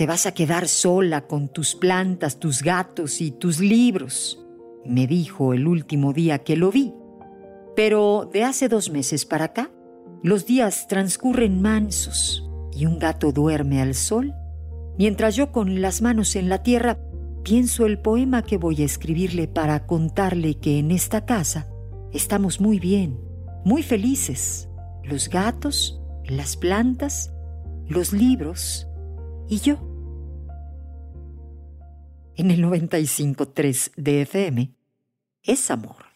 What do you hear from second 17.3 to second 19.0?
pienso el poema que voy a